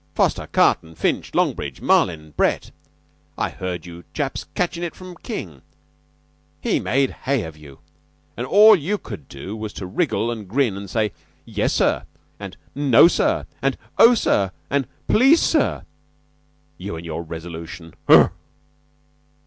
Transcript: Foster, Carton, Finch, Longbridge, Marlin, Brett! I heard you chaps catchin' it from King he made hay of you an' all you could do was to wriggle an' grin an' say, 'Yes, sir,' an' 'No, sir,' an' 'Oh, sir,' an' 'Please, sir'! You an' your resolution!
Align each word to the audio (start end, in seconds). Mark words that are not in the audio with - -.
Foster, 0.15 0.47
Carton, 0.47 0.95
Finch, 0.95 1.31
Longbridge, 1.35 1.79
Marlin, 1.79 2.31
Brett! 2.35 2.71
I 3.37 3.51
heard 3.51 3.85
you 3.85 4.03
chaps 4.15 4.45
catchin' 4.55 4.81
it 4.81 4.95
from 4.95 5.13
King 5.17 5.61
he 6.59 6.79
made 6.79 7.11
hay 7.27 7.43
of 7.43 7.55
you 7.55 7.81
an' 8.35 8.45
all 8.45 8.75
you 8.75 8.97
could 8.97 9.27
do 9.27 9.55
was 9.55 9.71
to 9.73 9.85
wriggle 9.85 10.31
an' 10.31 10.45
grin 10.45 10.75
an' 10.75 10.87
say, 10.87 11.11
'Yes, 11.45 11.73
sir,' 11.73 12.07
an' 12.39 12.55
'No, 12.73 13.07
sir,' 13.07 13.45
an' 13.61 13.77
'Oh, 13.99 14.15
sir,' 14.15 14.49
an' 14.71 14.87
'Please, 15.07 15.39
sir'! 15.39 15.85
You 16.79 16.97
an' 16.97 17.03
your 17.03 17.21
resolution! 17.21 17.93